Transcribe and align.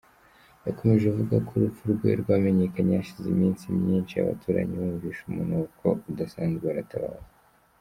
Yakomeje 0.65 1.05
avuga 1.07 1.35
ko 1.45 1.51
urupfu 1.57 1.83
rwe 1.93 2.09
rwamenyekanye 2.21 2.91
hashize 2.99 3.27
iminsi 3.35 3.63
myinshi, 3.81 4.13
abaturanyi 4.17 4.73
bumvise 4.81 5.19
umunuko 5.29 5.85
udasanzwe 6.09 6.63
baratabaza. 6.69 7.27